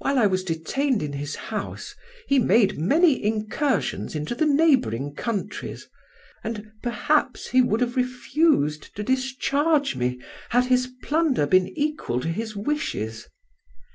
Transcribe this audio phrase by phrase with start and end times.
[0.00, 1.94] While I was detained in his house
[2.28, 5.88] he made many incursions into the neighbouring countries,
[6.44, 12.28] and perhaps he would have refused to discharge me had his plunder been equal to
[12.28, 13.28] his wishes.